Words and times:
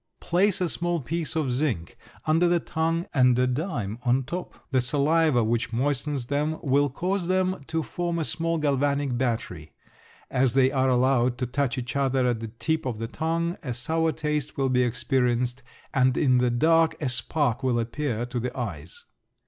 Place 0.19 0.61
a 0.61 0.67
small 0.67 0.99
piece 0.99 1.35
of 1.35 1.53
zinc 1.53 1.95
under 2.25 2.47
the 2.47 2.59
tongue 2.59 3.05
and 3.13 3.37
a 3.37 3.45
dime 3.45 3.99
on 4.01 4.23
top. 4.23 4.55
The 4.71 4.81
saliva 4.81 5.43
which 5.43 5.71
moistens 5.71 6.25
them 6.25 6.57
will 6.63 6.89
cause 6.89 7.27
them 7.27 7.63
to 7.67 7.83
form 7.83 8.17
a 8.17 8.25
small 8.25 8.57
galvanic 8.57 9.15
battery. 9.15 9.73
As 10.31 10.53
they 10.53 10.71
are 10.71 10.89
allowed 10.89 11.37
to 11.37 11.45
touch 11.45 11.77
each 11.77 11.95
other 11.95 12.25
at 12.25 12.39
the 12.39 12.47
tip 12.47 12.87
of 12.87 12.97
the 12.97 13.07
tongue 13.07 13.57
a 13.61 13.75
sour 13.75 14.11
taste 14.11 14.57
will 14.57 14.69
be 14.69 14.81
experienced 14.81 15.61
and 15.93 16.17
in 16.17 16.39
the 16.39 16.49
dark 16.49 16.95
a 16.99 17.07
spark 17.07 17.61
will 17.61 17.79
appear 17.79 18.25
to 18.25 18.39
the 18.39 18.57
eyes. 18.57 19.05